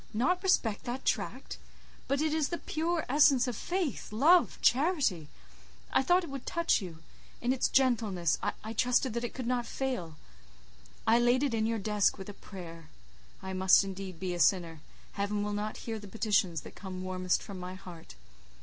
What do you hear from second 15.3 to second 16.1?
will not hear the